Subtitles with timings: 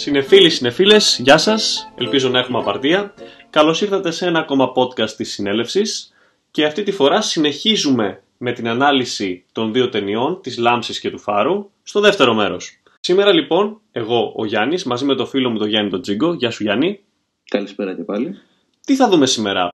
[0.00, 3.14] Συνεφίλοι, συνεφίλες, γεια σας, ελπίζω να έχουμε απαρτία.
[3.50, 6.12] Καλώς ήρθατε σε ένα ακόμα podcast της συνέλευσης
[6.50, 11.18] και αυτή τη φορά συνεχίζουμε με την ανάλυση των δύο ταινιών, της Λάμψης και του
[11.18, 12.80] Φάρου, στο δεύτερο μέρος.
[13.00, 16.50] Σήμερα λοιπόν, εγώ ο Γιάννης, μαζί με το φίλο μου τον Γιάννη τον Τζίγκο, γεια
[16.50, 17.00] σου Γιάννη.
[17.50, 18.38] Καλησπέρα και πάλι.
[18.86, 19.68] Τι θα δούμε σήμερα;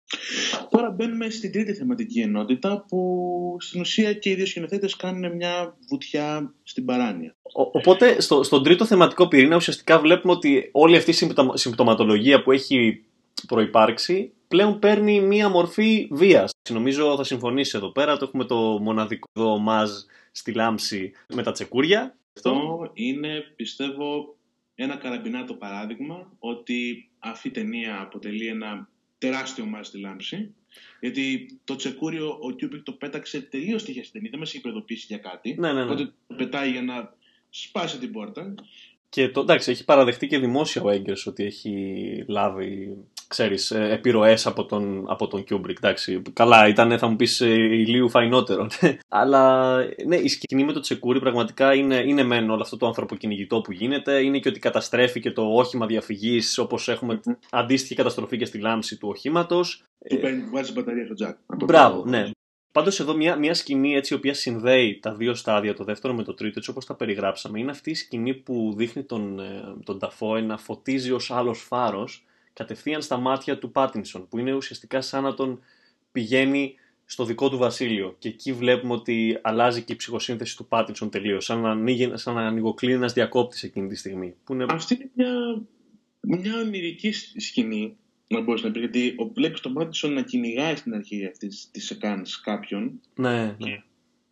[0.70, 5.76] Τώρα μπαίνουμε στην τρίτη θεματική ενότητα που στην ουσία και οι δύο σκηνοθέτες κάνουν μια
[5.88, 7.36] βουτιά στην παράνοια.
[7.52, 13.04] οπότε στο, στον τρίτο θεματικό πυρήνα ουσιαστικά βλέπουμε ότι όλη αυτή η συμπτωματολογία που έχει
[13.46, 16.52] προϋπάρξει πλέον παίρνει μία μορφή βίας.
[16.70, 19.90] Νομίζω θα συμφωνήσει εδώ πέρα, το έχουμε το μοναδικό εδώ ομάζ
[20.32, 22.16] στη λάμψη με τα τσεκούρια.
[22.36, 24.36] Αυτό είναι πιστεύω
[24.74, 30.54] ένα καραμπινάτο παράδειγμα ότι αυτή η ταινία αποτελεί ένα τεράστιο ομάζ στη λάμψη.
[31.00, 34.30] Γιατί το τσεκούρι ο Κιούμπρικ το πέταξε τελείως τυχαία στην ταινία.
[34.30, 35.54] Δεν μας είχε προειδοποιήσει για κάτι.
[35.58, 35.84] Ναι, ναι, ναι.
[35.84, 37.14] Οπότε το πετάει για να
[37.50, 38.54] σπάσει την πόρτα.
[39.08, 42.96] Και το, εντάξει, έχει παραδεχτεί και δημόσια ο Έγκερς ότι έχει λάβει
[43.28, 45.76] ξέρεις, ε, επιρροές από τον, από τον Kubrick.
[45.76, 46.22] Εντάξει.
[46.32, 48.66] Καλά, ήταν, θα μου πεις, ε, ηλίου φαϊνότερο.
[49.08, 53.60] Αλλά ναι, η σκηνή με το τσεκούρι πραγματικά είναι, είναι μεν όλο αυτό το ανθρωποκυνηγητό
[53.60, 54.22] που γίνεται.
[54.22, 57.34] Είναι και ότι καταστρέφει και το όχημα διαφυγής, όπως έχουμε mm-hmm.
[57.50, 59.84] αντίστοιχη καταστροφή και στη λάμψη του οχήματος.
[60.08, 61.36] Του παίρνει, βάζει μπαταρία στο τζακ.
[61.64, 62.30] Μπράβο, ναι.
[62.72, 66.22] Πάντως εδώ μια, μια σκηνή έτσι η οποία συνδέει τα δύο στάδια, το δεύτερο με
[66.22, 69.98] το τρίτο, έτσι όπως τα περιγράψαμε, είναι αυτή η σκηνή που δείχνει τον, ε, τον
[69.98, 72.24] Ταφόε να φωτίζει ως άλλος φάρος
[72.56, 75.60] κατευθείαν στα μάτια του Πάτινσον, που είναι ουσιαστικά σαν να τον
[76.12, 76.74] πηγαίνει
[77.04, 78.16] στο δικό του βασίλειο.
[78.18, 81.44] Και εκεί βλέπουμε ότι αλλάζει και η ψυχοσύνθεση του Πάτινσον τελείως.
[81.44, 84.34] Σαν να, ανοίγει, σαν να ανοιγοκλίνει ένας διακόπτης εκείνη τη στιγμή.
[84.44, 84.66] Που είναι...
[84.68, 85.62] Αυτή είναι μια,
[86.20, 87.96] μια ονειρική σκηνή,
[88.26, 88.80] να μπορείς να πεις.
[88.80, 93.00] Γιατί βλέπεις τον Πάτινσον να κυνηγάει στην αρχή αυτής της εκάν κάποιον.
[93.14, 93.82] Ναι, ναι.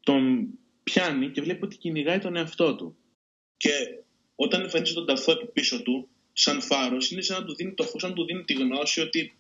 [0.01, 0.49] Τον
[0.83, 2.97] πιάνει και βλέπει ότι κυνηγάει τον εαυτό του.
[3.57, 3.71] Και
[4.35, 8.01] όταν εμφανίζει τον ταφό πίσω του, σαν φάρος είναι σαν να του δίνει το φως,
[8.01, 9.37] σαν να του δίνει τη γνώση ότι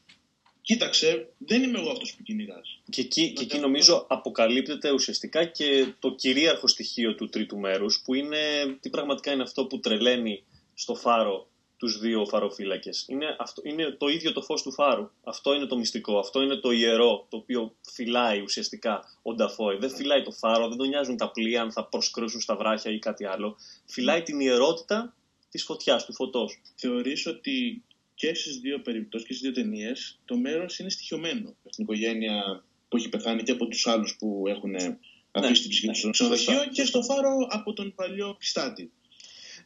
[0.63, 2.81] κοίταξε, δεν είμαι εγώ αυτός που κυνηγάς.
[2.91, 8.15] Και εκεί, και εκεί νομίζω αποκαλύπτεται ουσιαστικά και το κυρίαρχο στοιχείο του τρίτου μέρους, που
[8.15, 8.39] είναι
[8.81, 10.43] τι πραγματικά είναι αυτό που τρελαίνει
[10.75, 13.05] στο φάρο τους δύο φαροφύλακες.
[13.09, 15.11] Είναι, είναι το ίδιο το φως του φάρου.
[15.25, 16.19] Αυτό είναι το μυστικό.
[16.19, 19.77] Αυτό είναι το ιερό το οποίο φυλάει ουσιαστικά ο Νταφόι.
[19.77, 22.99] Δεν φυλάει το φάρο, δεν τον νοιάζουν τα πλοία αν θα προσκρούσουν στα βράχια ή
[22.99, 23.57] κάτι άλλο.
[23.85, 25.15] Φυλάει την ιερότητα
[25.55, 26.61] της φωτιάς, του φωτός.
[26.75, 27.83] Θεωρείς ότι
[28.15, 31.57] και στις δύο περιπτώσεις και στις δύο ταινίες το μέρος είναι στοιχειωμένο.
[31.71, 34.99] Στην οικογένεια που έχει πεθάνει και από τους άλλους που έχουν ναι,
[35.31, 38.93] αφήσει την ψυχή τους στο ξενοδοχείο και στο φάρο από τον παλιό πιστάτη.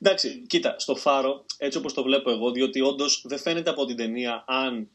[0.01, 3.97] Εντάξει, κοίτα, στο φάρο, έτσι όπως το βλέπω εγώ, διότι όντως δεν φαίνεται από την
[3.97, 4.91] ταινία αν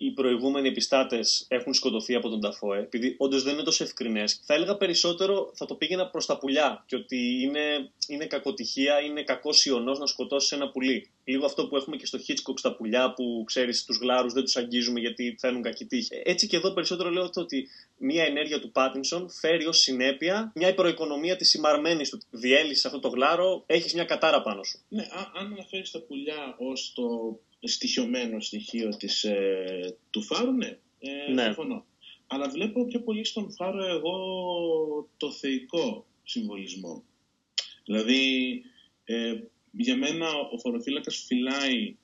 [0.00, 4.54] οι προηγούμενοι επιστάτες έχουν σκοτωθεί από τον Ταφόε, επειδή όντως δεν είναι τόσο ευκρινές, θα
[4.54, 9.64] έλεγα περισσότερο θα το πήγαινα προς τα πουλιά και ότι είναι, είναι κακοτυχία, είναι κακός
[9.64, 11.10] ιονός να σκοτώσεις ένα πουλί.
[11.24, 14.56] Λίγο αυτό που έχουμε και στο Hitchcock στα πουλιά που ξέρεις, τους γλάρους δεν τους
[14.56, 16.08] αγγίζουμε γιατί θέλουν κακή τύχη.
[16.24, 21.36] Έτσι και εδώ περισσότερο λέω ότι μια ενέργεια του Πάτινσον φέρει ως συνέπεια μια υπεροοικονομία
[21.36, 22.20] της ημαρμένης του.
[22.30, 24.80] Διέλυσε αυτό το γλάρο, έχεις μια κατάρα πάνω σου.
[24.88, 31.32] Ναι, αν αναφέρεις τα πουλιά ως το στοιχειωμένο στοιχείο της, ε, του Φάρου, ναι, ε,
[31.32, 31.42] ναι.
[31.42, 31.84] συμφωνώ.
[32.26, 34.16] Αλλά βλέπω πιο πολύ στον Φάρο εγώ
[35.16, 37.04] το θεϊκό συμβολισμό.
[37.84, 38.62] Δηλαδή,
[39.04, 39.34] ε,
[39.70, 41.96] για μένα ο φοροφύλακας φυλάει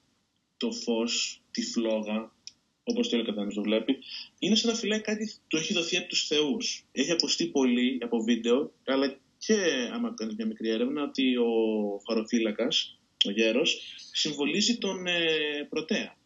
[0.56, 2.32] το φως, τη φλόγα,
[2.84, 3.98] όπως το ο το βλέπει,
[4.38, 6.84] είναι σαν να φυλάει κάτι που έχει δοθεί από τους θεούς.
[6.92, 9.54] Έχει ακουστεί πολύ από βίντεο, αλλά και
[9.92, 11.48] άμα κάνεις μια μικρή έρευνα, ότι ο
[12.04, 13.80] φοροφύλακας ο γέρος,
[14.12, 16.16] συμβολίζει τον ε, Πρωτέα.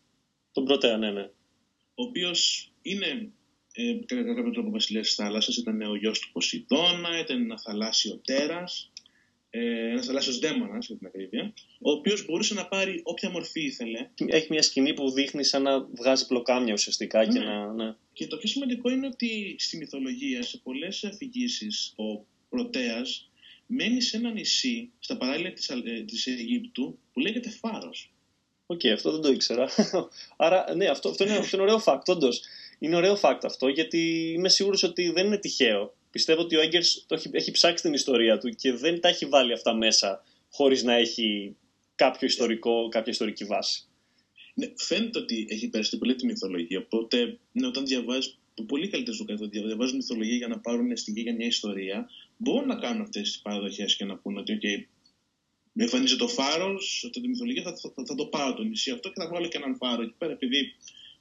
[0.53, 1.31] Τον Πρωτέα, ναι, ναι.
[1.95, 3.31] Ο οποίος είναι
[3.73, 8.21] ε, κατά κάποιο τρόπο βασιλέας της θάλασσας, ήταν ο γιος του Ποσειδώνα, ήταν ένα θαλάσσιο
[8.25, 8.91] τέρας,
[9.51, 14.09] ε, ένας θαλάσσιος δαίμονας, για την ακρίβεια, ο οποίος μπορούσε να πάρει όποια μορφή ήθελε.
[14.27, 17.27] Έχει μια σκηνή που δείχνει σαν να βγάζει πλοκάμια ουσιαστικά.
[17.27, 17.33] Ναι.
[17.33, 17.95] Και, να, ναι.
[18.13, 23.28] και το πιο σημαντικό είναι ότι στη μυθολογία, σε πολλές αφηγήσεις, ο πρωτέας
[23.69, 25.71] μένει σε ένα νησί στα παράλια της,
[26.07, 28.13] της Αιγύπτου που λέγεται Φάρος.
[28.67, 29.69] OK, okay, αυτό δεν το ήξερα.
[30.37, 32.43] Άρα, ναι, αυτό, αυτό, είναι, αυτό είναι ωραίο fact, όντως.
[32.79, 35.95] Είναι ωραίο fact αυτό, γιατί είμαι σίγουρος ότι δεν είναι τυχαίο.
[36.11, 39.27] Πιστεύω ότι ο Έγκερς το έχει, έχει ψάξει την ιστορία του και δεν τα έχει
[39.27, 41.57] βάλει αυτά μέσα χωρίς να έχει
[41.95, 43.83] κάποιο ιστορικό, κάποια ιστορική βάση.
[44.55, 49.17] Ναι, φαίνεται ότι έχει περάσει πολύ τη μυθολογία, οπότε ναι, όταν διαβάζει το πολύ καλύτερο
[49.17, 53.23] στο καθόλου διαβάζουν μυθολογία για να πάρουν στιγμή για μια ιστορία, μπορούν να κάνουν αυτές
[53.23, 54.87] τις παραδοχές και να πούνε ότι, OK,
[55.73, 59.09] με εμφανίζει το φάρος, αυτή τη μυθολογία θα, θα, θα, το πάρω το νησί αυτό
[59.09, 60.75] και θα βάλω και έναν φάρο εκεί πέρα, επειδή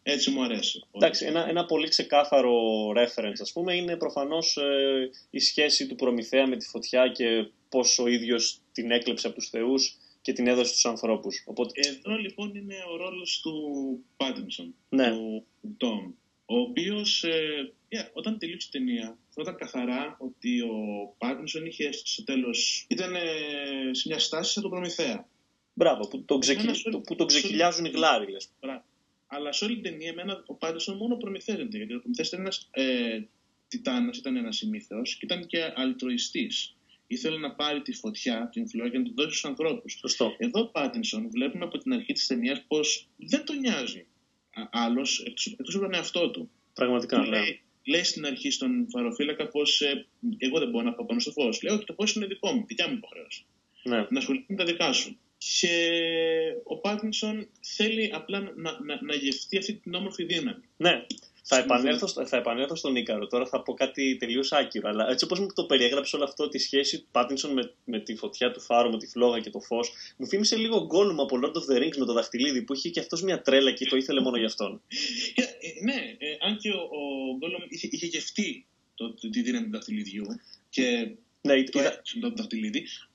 [0.04, 0.84] έτσι μου αρέσει.
[0.92, 2.54] Εντάξει, ένα, ένα πολύ ξεκάθαρο
[2.90, 8.00] reference, ας πούμε, είναι προφανώς ε, η σχέση του Προμηθέα με τη φωτιά και πώς
[8.00, 11.44] ο ίδιος την έκλεψε από τους θεούς και την έδωσε στους ανθρώπους.
[11.46, 11.72] Οπότε...
[11.88, 13.54] Εδώ λοιπόν είναι ο ρόλος του
[14.18, 15.10] Πάτινσον, ναι.
[15.10, 15.46] του
[15.78, 16.12] Ντόμ,
[16.50, 20.76] ο οποίος ε, yeah, όταν τελείωσε η ταινία θα καθαρά ότι ο
[21.18, 23.22] Πάτινσον είχε στο τέλος, ήταν ε,
[23.92, 25.28] σε μια στάση σαν τον Προμηθέα.
[25.74, 26.90] Μπράβο, που τον, ξεκι...
[27.06, 28.50] που τον ξεκυλιάζουν οι γλάροι, λες.
[29.28, 31.78] Αλλά σε όλη την ταινία, εμένα, ο Πάτινσον μόνο προμηθεύεται.
[31.78, 33.22] Γιατί ο Προμηθέας ήταν ένας ε,
[33.68, 36.78] τιτάνας, ήταν ένας ημίθεος και ήταν και αλτροιστής
[37.08, 39.98] ήθελε να πάρει τη φωτιά, την φλόγα και να την δώσει στους ανθρώπους.
[40.00, 40.36] Σωστό.
[40.38, 44.06] Εδώ ο Πάτινσον βλέπουμε από την αρχή της ταινίας πως δεν τον νοιάζει
[44.72, 46.50] άλλος εκτό από τον εαυτό του.
[46.74, 47.18] Πραγματικά.
[47.20, 47.28] ναι.
[47.28, 50.06] λέει, λέει στην αρχή στον φαροφύλακα πως ε,
[50.38, 51.62] εγώ δεν μπορώ να πάω πάνω στο φως.
[51.62, 53.46] Λέω ότι το φως είναι δικό μου, δικιά μου υποχρέωση.
[53.84, 54.08] Ναι.
[54.10, 55.18] Να ασχοληθεί με τα δικά σου.
[55.38, 55.76] Και
[56.64, 60.64] ο Πάτινσον θέλει απλά να, να, να γευτεί αυτή την όμορφη δύναμη.
[60.78, 61.06] Ναι.
[61.50, 63.28] Θα επανέλθω, θα επανέλθω στον Ίκαρο.
[63.28, 64.90] Τώρα θα πω κάτι τελείως άκυρο.
[64.90, 68.16] Αλλά έτσι όπως μου το περιέγραψε όλο αυτό, τη σχέση του Πάτινσον με, με τη
[68.16, 71.54] φωτιά του φάρου, με τη φλόγα και το φως, μου θύμισε λίγο γκόλουμ από Lord
[71.54, 74.22] of the Rings με το δαχτυλίδι που είχε και αυτός μια τρέλα και το ήθελε
[74.22, 74.82] μόνο για αυτόν.
[75.36, 78.66] Ε, ναι, ε, αν και ο, ο γκόλουμ είχε, είχε γευτεί
[78.96, 80.26] το, τη δύναμη του δαχτυλιδιού
[80.70, 81.12] και
[81.42, 82.02] ναι, ήταν...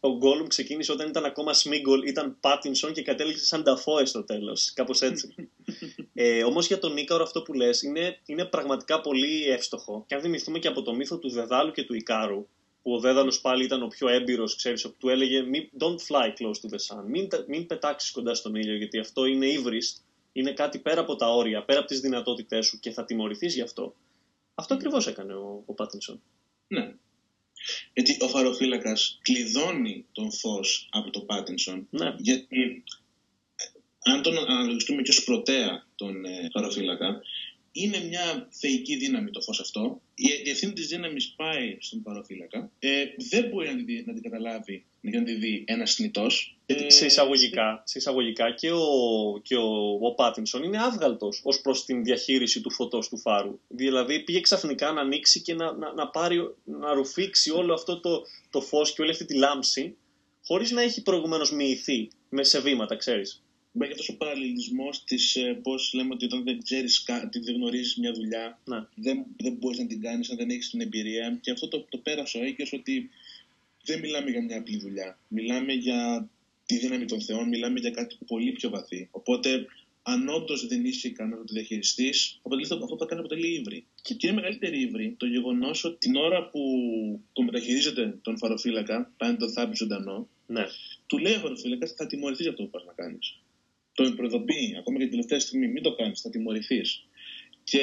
[0.00, 4.72] Ο Γκόλουμ ξεκίνησε όταν ήταν ακόμα Σμίγκολ, ήταν Πάτινσον και κατέληξε σαν Νταφόε στο τέλος.
[4.74, 5.34] Κάπως έτσι.
[6.14, 10.04] ε, Όμως για τον Νίκαρο αυτό που λες είναι, είναι πραγματικά πολύ εύστοχο.
[10.08, 12.46] Και αν θυμηθούμε και από το μύθο του Δεδάλου και του Ικάρου,
[12.82, 15.42] που ο Δέδαλος πάλι ήταν ο πιο έμπειρος, ξέρεις, που του έλεγε
[15.78, 17.04] Don't fly close to the sun.
[17.06, 21.34] Μην, μην πετάξεις κοντά στον ήλιο, γιατί αυτό είναι ύβρις, είναι κάτι πέρα από τα
[21.34, 23.94] όρια, πέρα από τις δυνατότητές σου και θα τιμωρηθείς γι' αυτό.
[24.54, 26.22] Αυτό ακριβώς έκανε ο, ο Πάτινσον.
[26.66, 26.94] Ναι.
[27.92, 31.86] Γιατί ο φαροφύλακας κλειδώνει τον φως από το Πάτινσον.
[31.90, 32.14] Ναι.
[32.18, 32.84] Γιατί
[34.04, 37.20] αν τον αναλογιστούμε και ως πρωτέα τον ε, φαροφύλακα,
[37.72, 40.00] είναι μια θεϊκή δύναμη το φως αυτό.
[40.14, 42.70] Η ευθύνη της δύναμης πάει στον παροφύλακα.
[42.78, 46.56] Ε, δεν μπορεί να την, να την καταλάβει, να την δει ένας θνητός.
[46.66, 48.80] Ε, σε, εισαγωγικά, σε εισαγωγικά και ο,
[49.42, 53.58] και ο, ο Πάτινσον είναι άβγαλτος ως προς την διαχείριση του φωτός του φάρου.
[53.68, 58.22] Δηλαδή πήγε ξαφνικά να ανοίξει και να, να, να, πάρει, να ρουφήξει όλο αυτό το,
[58.50, 59.96] το φως και όλη αυτή τη λάμψη
[60.44, 62.08] χωρίς να έχει προηγουμένως μοιηθεί
[62.40, 63.42] σε βήματα, ξέρεις.
[63.74, 67.96] Υπάρχει αυτός ο παραλληλισμός της ε, πώς λέμε ότι όταν δεν ξέρεις κάτι, δεν γνωρίζεις
[67.96, 68.88] μια δουλειά, να.
[68.94, 71.38] δεν, δεν μπορείς να την κάνεις αν δεν έχεις την εμπειρία.
[71.40, 73.10] Και αυτό το, το πέρασε ο Έγκερ ότι
[73.84, 75.18] δεν μιλάμε για μια απλή δουλειά.
[75.28, 76.28] Μιλάμε για
[76.66, 79.08] τη δύναμη των Θεών, μιλάμε για κάτι πολύ πιο βαθύ.
[79.10, 79.66] Οπότε,
[80.02, 83.84] αν όντως δεν είσαι ικανός να το διαχειριστείς, αυτό που θα κάνει αποτελεί ύβρι.
[84.02, 86.60] Και είναι μεγαλύτερη ύβρι το γεγονός ότι την ώρα που
[87.32, 90.66] το μεταχειρίζεται τον φαροφύλακα, πάνε τον θάπη ζωντανό, ναι.
[91.06, 93.36] του λέει ο φαροφύλακας θα τιμωρηθείς για αυτό που πας να κάνεις
[94.04, 97.04] τον προειδοποιεί, ακόμα και την τελευταία στιγμή, μην το κάνεις, θα τιμωρηθείς.
[97.64, 97.82] Και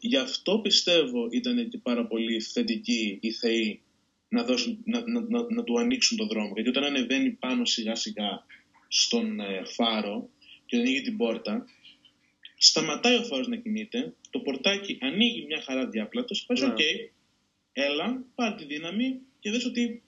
[0.00, 3.80] γι' αυτό πιστεύω ήταν και πάρα πολύ θετικοί οι θεοί
[4.28, 6.52] να, δώσουν, να, να, να, να του ανοίξουν τον δρόμο.
[6.54, 8.44] Γιατί όταν ανεβαίνει πάνω σιγά σιγά
[8.88, 10.28] στον ε, φάρο
[10.66, 11.66] και ανοίγει την πόρτα,
[12.58, 17.10] σταματάει ο φάρος να κινείται, το πορτάκι ανοίγει μια χαρά διάπλατο, πας OK, okay,
[17.72, 20.02] έλα, πάρε τη δύναμη και δες ότι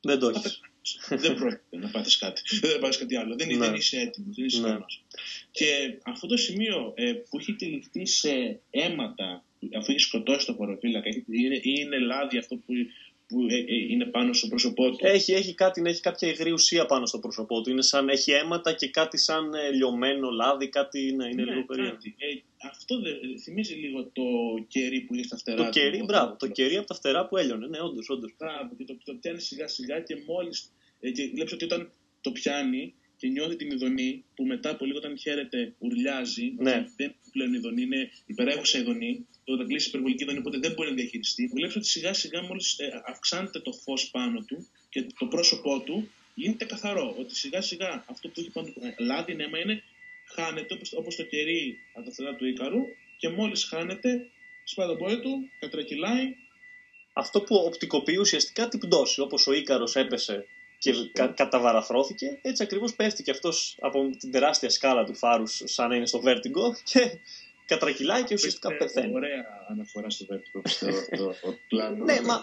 [0.00, 0.60] δεν το έχεις
[1.08, 2.42] δεν πρόκειται να πάθεις κάτι.
[2.60, 3.36] Δεν θα πάθεις κάτι άλλο.
[3.36, 3.56] Δεν, ναι.
[3.56, 4.78] δεν είσαι έτοιμος, δεν είσαι ναι.
[5.50, 9.44] Και αυτό το σημείο ε, που έχει τυλιχθεί σε αίματα,
[9.78, 12.72] αφού έχει σκοτώσει το χωροφύλακα, είναι, είναι λάδι αυτό που,
[13.26, 14.98] που ε, ε, είναι πάνω στο πρόσωπό του.
[15.00, 17.70] Έχει, έχει, κάτι, έχει κάποια υγρή ουσία πάνω στο πρόσωπό του.
[17.70, 21.64] Είναι σαν, έχει αίματα και κάτι σαν ε, λιωμένο λάδι, κάτι ναι, είναι ναι, λίγο
[21.64, 21.98] περίεργο.
[22.62, 23.10] Ε, αυτό δε,
[23.42, 24.22] θυμίζει λίγο το
[24.68, 27.66] κερί που είχε στα φτερά το Κερί, μπράβο, το κερί από τα φτερά που έλειωνε,
[27.66, 28.08] ναι, όντως.
[28.08, 28.34] όντως.
[28.38, 30.72] Μπράβο, και το, το πιάνει σιγά σιγά και μόλις.
[31.00, 34.98] Ε, και βλέπεις ότι όταν το πιάνει και νιώθει την ειδονή, που μετά από λίγο
[34.98, 36.70] όταν χαίρεται ουρλιάζει, ναι.
[36.70, 40.88] δεν είναι πλέον ειδονή, είναι υπερέχουσα ειδονή, το όταν κλείσει υπερβολική ειδονή, οπότε δεν μπορεί
[40.88, 41.50] να διαχειριστεί.
[41.54, 46.10] Βλέπεις ότι σιγά σιγά μόλις ε, αυξάνεται το φως πάνω του και το πρόσωπό του
[46.34, 47.16] γίνεται καθαρό.
[47.18, 49.82] Ότι σιγά σιγά αυτό που έχει πάνω του ε, λάδι νέμα είναι
[50.24, 52.84] χάνεται όπως, το κερί από τα φτερά του Ίκαρου
[53.18, 54.30] και μόλις χάνεται
[54.64, 56.36] σπάει τον πόδι του, κατρακυλάει.
[57.12, 60.46] Αυτό που οπτικοποιεί ουσιαστικά την πτώση, όπως ο Ίκαρος έπεσε
[60.78, 65.88] και κα, καταβαραθρώθηκε, έτσι ακριβώς πέφτει και αυτός από την τεράστια σκάλα του φάρους σαν
[65.88, 67.18] να είναι στο Vertigo και
[67.72, 69.14] κατρακυλάει και ουσιαστικά πεθαίνει.
[69.14, 71.34] Ωραία αναφορά στο Vertigo, πιστεύω, το,
[71.68, 72.04] πλάνο.
[72.04, 72.40] ναι, μα,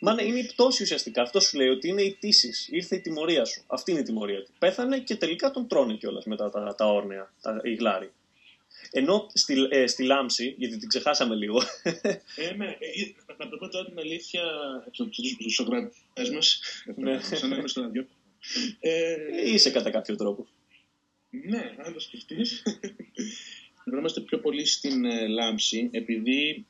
[0.00, 1.22] μα είναι η πτώση ουσιαστικά.
[1.22, 2.50] Αυτό σου λέει ότι είναι η πτήση.
[2.70, 3.62] Ήρθε η τιμωρία σου.
[3.66, 4.50] Αυτή είναι η τιμωρία του.
[4.58, 8.12] Πέθανε και τελικά τον τρώνε κιόλας μετά τα, τα όρνεα, τα, οι γλάροι.
[8.90, 11.62] Ενώ στη, ε, στη Λάμψη, γιατί την ξεχάσαμε λίγο.
[12.36, 14.42] Ε, ναι, ε, να το πω τώρα την αλήθεια
[14.90, 16.60] στους σοκρατές μας,
[16.96, 17.20] ναι.
[17.20, 18.06] σαν να είμαι στο ραδιό.
[18.80, 20.46] Ε, Είσαι κατά κάποιο τρόπο.
[21.30, 22.62] Ναι, αν το σκεφτείς.
[23.86, 26.66] Βρισκόμαστε πιο πολύ στην ε, Λάμψη, επειδή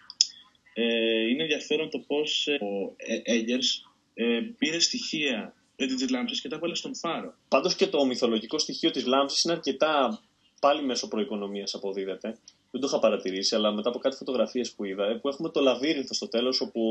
[0.74, 6.48] ε, είναι ενδιαφέρον το πώς ε, ο Έγκερς ε, πήρε στοιχεία ε, της λάμψης και
[6.48, 7.34] τα έβαλε στον φάρο.
[7.48, 10.22] Πάντως και το μυθολογικό στοιχείο της λάμψης είναι αρκετά
[10.60, 12.38] πάλι μέσω προοικονομίας αποδίδεται.
[12.70, 15.60] Δεν το είχα παρατηρήσει, αλλά μετά από κάτι φωτογραφίες που είδα, ε, που έχουμε το
[15.60, 16.82] λαβύρινθο στο τέλος, όπου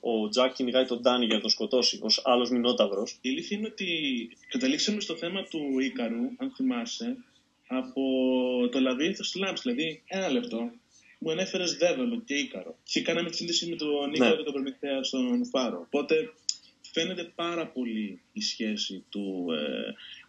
[0.00, 3.18] ο Τζακ κυνηγάει τον Ντάνι για να τον σκοτώσει, ως άλλος μηνόταυρος.
[3.20, 3.88] Η αλήθεια είναι ότι
[4.48, 7.16] καταλήξαμε στο θέμα του Ίκαρου, αν θυμάσαι,
[7.66, 8.02] από
[8.70, 9.62] το λαβύρινθο στη λάμψη.
[9.62, 10.70] Δηλαδή, ένα λεπτό,
[11.18, 12.78] μου ανέφερε Δέβελο και Ίκαρο.
[12.84, 14.36] Και κάναμε τη σύνδεση με τον Ίκαρο ναι.
[14.36, 15.80] και τον Προμηθέα στον Φάρο.
[15.80, 16.32] Οπότε
[16.92, 19.46] φαίνεται πάρα πολύ η σχέση του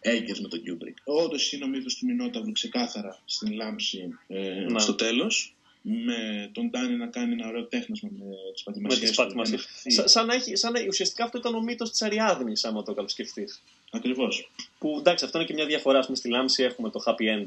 [0.02, 0.96] ε, με τον Κιούμπρικ.
[1.04, 5.55] Όντως είναι ο μύθος του Μινόταυρου ξεκάθαρα στην λάμψη ε, στο τέλος.
[5.88, 9.06] Με τον Ντάνι να κάνει ένα ωραίο τέχνασμα με τις πατημασιές.
[9.06, 13.48] Σαν, σαν, σαν να ουσιαστικά αυτό ήταν ο μύθος της Αριάδνης, άμα το καλοσκεφτείς.
[13.90, 14.50] Ακριβώς.
[14.78, 16.00] Που εντάξει, αυτό είναι και μια διαφορά.
[16.00, 17.46] Πούμε, στη λάμψη έχουμε το happy end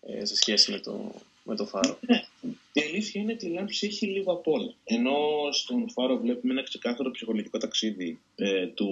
[0.00, 1.98] ε, σε σχέση με το, με το φάρο.
[2.00, 2.24] Ναι.
[2.72, 4.74] Η αλήθεια είναι ότι η λάμψη έχει λίγο απ' όλα.
[4.84, 5.16] Ενώ
[5.52, 8.90] στον φάρο βλέπουμε ένα ξεκάθαρο ψυχολογικό ταξίδι ε, του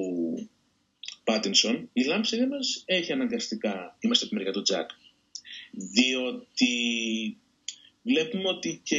[1.25, 3.97] Πάτινσον, η λάμψη δεν μας έχει αναγκαστικά.
[4.01, 4.91] Είμαστε από τη μεριά του Τζακ.
[5.71, 6.69] Διότι
[8.07, 8.97] βλέπουμε ότι και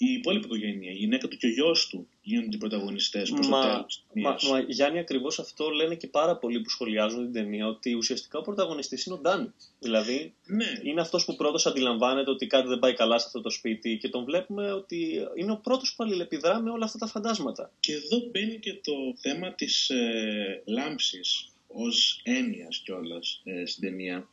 [0.00, 3.60] η υπόλοιπη οικογένεια, η γυναίκα του και ο γιος του γίνονται οι πρωταγωνιστές προς το
[3.60, 4.04] τέλος.
[4.12, 8.38] Μα, μα, Γιάννη, ακριβώς αυτό λένε και πάρα πολλοί που σχολιάζουν την ταινία, ότι ουσιαστικά
[8.38, 9.52] ο πρωταγωνιστής είναι ο Ντάνι.
[9.78, 10.80] Δηλαδή, ναι.
[10.82, 14.08] είναι αυτός που πρώτος αντιλαμβάνεται ότι κάτι δεν πάει καλά σε αυτό το σπίτι και
[14.08, 17.72] τον βλέπουμε ότι είναι ο πρώτος που αλληλεπιδρά με όλα αυτά τα φαντάσματα.
[17.80, 24.28] Και εδώ μπαίνει και το θέμα της ε, λάμψης ως έννοιας κιόλας ε, στην ταινία.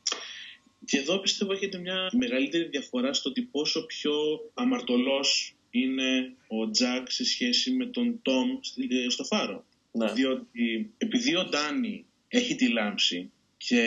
[0.85, 4.13] Και εδώ πιστεύω έχετε μια μεγαλύτερη διαφορά στο ότι πόσο πιο
[4.53, 8.49] αμαρτωλός είναι ο Τζακ σε σχέση με τον Τόμ
[8.89, 9.65] ε, στο φάρο.
[9.91, 10.11] Ναι.
[10.11, 13.81] Διότι επειδή ο Ντάνι έχει τη λάμψη και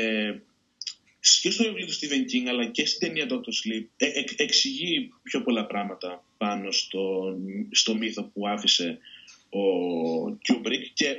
[1.43, 5.13] και στο βιβλίο του Stephen King αλλά και στην ταινία Doctor Sleep ε, ε, εξηγεί
[5.23, 7.37] πιο πολλά πράγματα πάνω στο,
[7.71, 8.99] στο μύθο που άφησε
[9.49, 9.61] ο
[10.27, 11.17] Kubrick και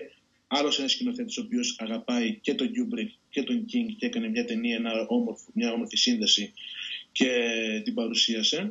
[0.47, 3.09] άλλος ένας σκηνοθέτης ο οποίος αγαπάει και τον Kubrick
[3.39, 6.53] και τον King και έκανε μια ταινία, ένα όμορφο, μια όμορφη σύνδεση
[7.11, 7.29] και
[7.83, 8.61] την παρουσίασε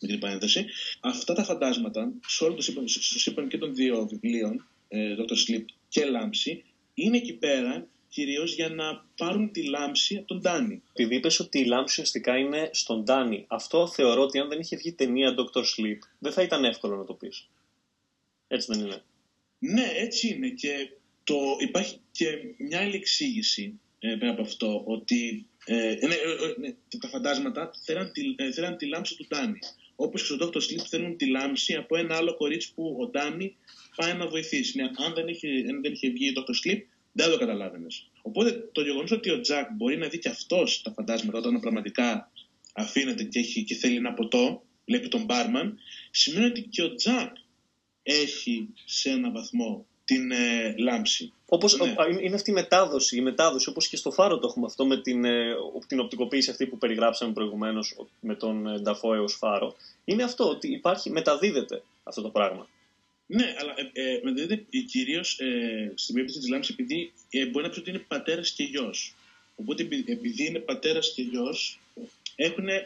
[0.00, 0.66] με την επανένταση.
[1.00, 2.62] Αυτά τα φαντάσματα, σε όλο το
[2.98, 5.32] σύμπαν, και των δύο βιβλίων, ε, Dr.
[5.32, 6.64] Sleep και Λάμψη,
[6.94, 10.82] είναι εκεί πέρα κυρίως για να πάρουν τη λάμψη από τον Ντάνι.
[10.92, 14.76] Επειδή είπες ότι η λάμψη ουσιαστικά είναι στον Ντάνι, αυτό θεωρώ ότι αν δεν είχε
[14.76, 15.60] βγει ταινία Dr.
[15.60, 17.48] Sleep, δεν θα ήταν εύκολο να το πεις.
[18.48, 19.02] Έτσι δεν είναι;
[19.58, 20.48] Ναι, έτσι είναι.
[20.48, 20.90] Και
[21.30, 22.26] το, υπάρχει και
[22.58, 28.12] μια άλλη εξήγηση ε, πέρα από αυτό, ότι ε, ναι, ε, ναι, τα φαντάσματα θέλαν
[28.12, 29.58] τη, θέλαν τη λάμψη του Ντάνι.
[29.96, 30.56] Όπως και στο Dr.
[30.56, 33.56] Sleep θέλουν τη λάμψη από ένα άλλο κορίτσι που ο Ντάνι
[33.96, 34.76] πάει να βοηθήσει.
[34.76, 36.68] Ναι, αν, δεν είχε, αν δεν είχε βγει το Dr.
[36.68, 36.80] Sleep,
[37.12, 38.10] δεν το καταλάβαινες.
[38.22, 42.30] Οπότε το γεγονός ότι ο Τζακ μπορεί να δει και αυτός τα φαντάσματα όταν πραγματικά
[42.74, 45.78] αφήνεται και, έχει, και θέλει ένα ποτό, βλέπει τον μπάρμαν,
[46.10, 47.36] σημαίνει ότι και ο Τζακ
[48.02, 51.32] έχει σε ένα βαθμό την ε, λάμψη.
[51.46, 51.94] Όπως, ναι.
[52.22, 55.24] Είναι αυτή η μετάδοση, η μετάδοση, όπως και στο φάρο το έχουμε αυτό με την,
[55.24, 55.54] ε,
[55.86, 59.76] την οπτικοποίηση αυτή που περιγράψαμε προηγουμένως με τον ε, Νταφόε ως φάρο.
[60.04, 62.68] Είναι αυτό, ότι υπάρχει, μεταδίδεται αυτό το πράγμα.
[63.26, 67.70] Ναι, αλλά ε, ε, μεταδίδεται κυρίως ε, στην περίπτωση της λάμψης επειδή ε, μπορεί να
[67.72, 69.14] πει ότι είναι πατέρας και γιος.
[69.56, 71.80] Οπότε επειδή είναι πατέρας και γιος,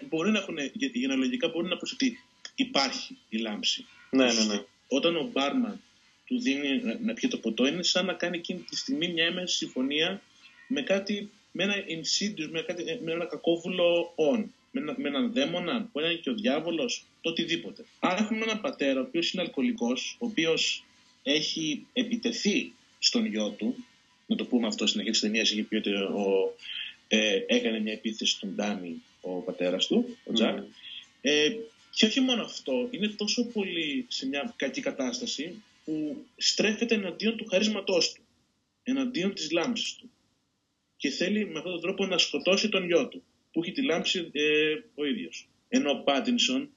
[0.09, 0.57] μπορεί να έχουν,
[0.93, 2.19] γενεαλογικά μπορεί να πεις ότι
[2.55, 3.87] υπάρχει η λάμψη.
[4.11, 4.65] Ναι, ναι, ναι.
[4.89, 5.81] Όταν ο μπάρμαν
[6.35, 9.57] του δίνει να πιει το ποτό, είναι σαν να κάνει εκείνη τη στιγμή μια έμεση
[9.57, 10.23] συμφωνία
[10.69, 15.33] με κάτι, με ένα insidious, με, κάτι, με ένα κακόβουλο on, με, ένα, με έναν
[15.33, 17.85] δαίμονα, που είναι και ο διάβολος, το οτιδήποτε.
[18.01, 20.85] Άρα έχουμε έναν πατέρα, ο οποίος είναι αλκοολικός, ο οποίος
[21.23, 23.85] έχει επιτεθεί στον γιο του,
[24.27, 26.55] να το πούμε αυτό στην αρχή τη ταινία, είχε πει ότι ο,
[27.09, 30.59] ε, έκανε μια επίθεση στον Ντάνι, ο πατέρας του, ο Τζακ.
[30.59, 30.63] Mm.
[31.21, 31.51] Ε,
[31.91, 37.47] και όχι μόνο αυτό, είναι τόσο πολύ σε μια κακή κατάσταση που στρέφεται εναντίον του
[37.47, 38.23] χαρίσματός του,
[38.83, 40.11] εναντίον της λάμψης του
[40.97, 43.23] και θέλει με αυτόν τον τρόπο να σκοτώσει τον γιο του,
[43.53, 45.49] που έχει τη λάμψη ε, ο ίδιος.
[45.69, 46.71] Ενώ ο Πάτινσον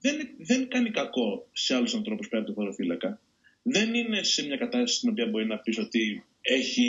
[0.00, 3.20] δεν, δεν κάνει κακό σε άλλους ανθρώπους πέρα από τον χωροφύλακα.
[3.62, 6.84] Δεν είναι σε μια κατάσταση στην οποία μπορεί να πεις ότι έχει,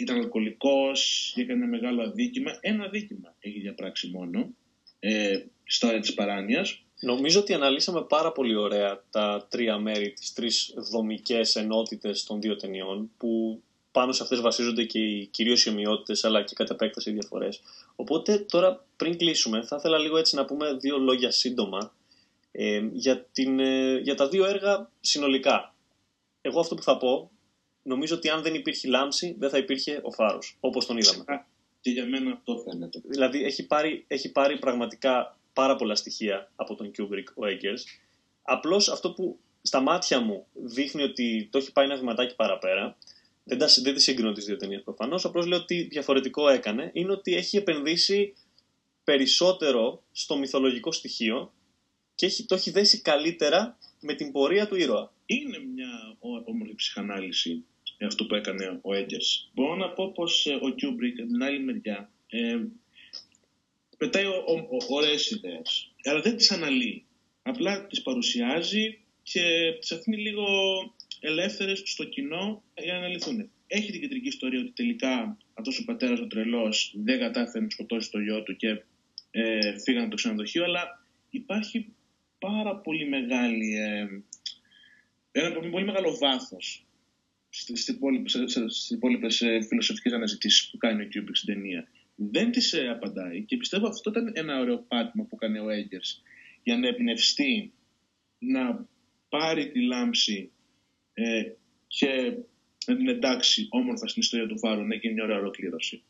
[0.00, 2.58] ήταν αλκοολικός, έκανε μεγάλο αδίκημα.
[2.60, 4.54] Ένα αδίκημα έχει διαπράξει μόνο
[4.98, 10.32] ε, στα όρια της παράνοιας Νομίζω ότι αναλύσαμε πάρα πολύ ωραία τα τρία μέρη, τις
[10.32, 13.62] τρεις δομικές ενότητες των δύο ταινιών, που
[13.92, 17.60] πάνω σε αυτές βασίζονται και οι κυρίως οι ομοιότητες, αλλά και κατά επέκταση οι διαφορές.
[17.96, 21.92] Οπότε τώρα πριν κλείσουμε, θα ήθελα λίγο έτσι να πούμε δύο λόγια σύντομα
[22.52, 25.74] ε, για, την, ε, για τα δύο έργα συνολικά.
[26.40, 27.30] Εγώ αυτό που θα πω,
[27.82, 31.24] νομίζω ότι αν δεν υπήρχε λάμψη, δεν θα υπήρχε ο Φάρος, όπως τον είδαμε.
[31.80, 33.00] Και για μένα αυτό φαίνεται.
[33.04, 37.82] Δηλαδή έχει πάρει, έχει πάρει πραγματικά πάρα πολλά στοιχεία από τον Kubrick ο Eggers.
[38.42, 42.96] Απλώς αυτό που στα μάτια μου δείχνει ότι το έχει πάει ένα βηματάκι παραπέρα
[43.44, 47.12] δεν, τα, δεν τις συγκρίνω τις δύο ταινίες προφανώς, απλώς λέω ότι διαφορετικό έκανε, είναι
[47.12, 48.34] ότι έχει επενδύσει
[49.04, 51.52] περισσότερο στο μυθολογικό στοιχείο
[52.14, 55.12] και έχει, το έχει δέσει καλύτερα με την πορεία του ήρωα.
[55.26, 57.64] Είναι μια όμορφη ψυχανάλυση
[58.06, 59.50] αυτό που έκανε ο Έγκερς.
[59.54, 62.58] Μπορώ να πω πως ε, ο Κιούμπρικ από την άλλη μεριά ε,
[63.96, 64.24] πετάει
[64.88, 67.04] ωραίες ιδέες, αλλά δεν τις αναλύει.
[67.42, 70.46] Απλά τις παρουσιάζει και τις αφήνει λίγο
[71.20, 73.50] ελεύθερες στο κοινό για να αναλυθούν.
[73.66, 78.10] Έχει την κεντρική ιστορία ότι τελικά αυτός ο πατέρας ο τρελός δεν κατάφερε να σκοτώσει
[78.10, 78.82] το γιο του και
[79.30, 81.94] ε, φύγανε από το ξενοδοχείο, αλλά υπάρχει
[82.38, 84.08] πάρα πολύ μεγάλη, ε,
[85.30, 86.86] ένα πολύ μεγάλο βάθος
[87.48, 87.88] στις
[88.88, 91.88] υπόλοιπες ε, φιλοσοφικές αναζητήσεις που κάνει ο Κιούμπρικ στην ταινία.
[92.16, 96.22] Δεν τις ε, απαντάει και πιστεύω αυτό ήταν ένα ωραίο πάτημα που έκανε ο Έγκερς
[96.62, 97.72] για να εμπνευστεί
[98.38, 98.86] να
[99.28, 100.50] πάρει τη λάμψη
[101.12, 101.42] ε,
[101.86, 102.36] και
[102.86, 106.02] να την εντάξει όμορφα στην ιστορία του Φάρου, να γίνει μια ωραία ολοκλήρωση.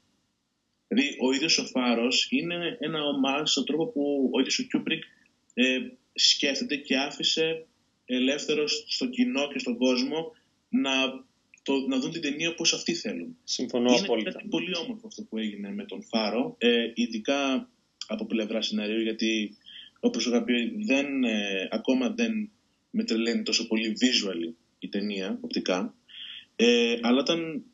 [0.88, 5.02] Δηλαδή, ο ίδιος ο Φάρος είναι ένα ομάζ στον τρόπο που ο ίδιος ο Κιούμπρικ
[5.54, 5.78] ε,
[6.12, 7.66] σκέφτεται και άφησε
[8.04, 10.32] ελεύθερος στο κοινό και στον κόσμο
[10.68, 10.90] να,
[11.66, 13.36] το, να δουν την ταινία όπως αυτοί θέλουν.
[13.44, 14.38] Συμφωνώ είναι απόλυτα.
[14.40, 17.70] Είναι πολύ όμορφο αυτό που έγινε με τον Φάρο, ε, ειδικά
[18.06, 19.56] από πλευρά σενάριου, γιατί
[20.00, 22.50] όπως είχα πει δεν, ε, ακόμα δεν
[22.90, 25.94] με τρελαίνει τόσο πολύ visual η ταινία, οπτικά,
[26.56, 27.64] ε, αλλά όταν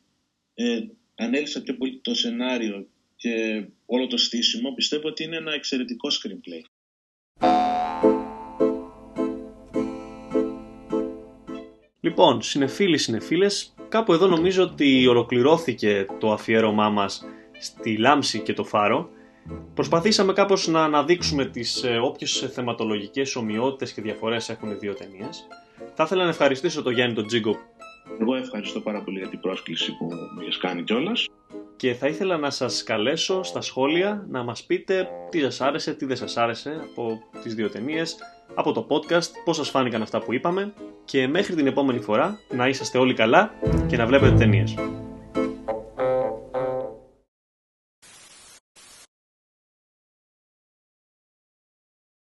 [0.53, 0.79] ε,
[1.15, 6.63] ανέλησα πιο πολύ το σενάριο και όλο το στήσιμο, πιστεύω ότι είναι ένα εξαιρετικό screenplay.
[11.99, 17.25] Λοιπόν, συνεφίλοι, συνεφίλες, κάπου εδώ νομίζω ότι ολοκληρώθηκε το αφιέρωμά μας
[17.59, 19.09] στη Λάμψη και το Φάρο.
[19.73, 25.47] Προσπαθήσαμε κάπως να αναδείξουμε τις ε, όποιες θεματολογικές ομοιότητες και διαφορές έχουν οι δύο ταινίες.
[25.93, 27.57] Θα ήθελα να ευχαριστήσω τον Γιάννη τον Τζίγκο.
[28.21, 31.27] Εγώ ευχαριστώ πάρα πολύ για την πρόσκληση που μου έχεις κάνει κιόλας.
[31.75, 36.05] Και θα ήθελα να σας καλέσω στα σχόλια να μας πείτε τι σας άρεσε, τι
[36.05, 38.17] δεν σας άρεσε από τις δύο ταινίες,
[38.53, 40.73] από το podcast, πώς σας φάνηκαν αυτά που είπαμε
[41.05, 43.53] και μέχρι την επόμενη φορά να είσαστε όλοι καλά
[43.87, 44.75] και να βλέπετε ταινίες.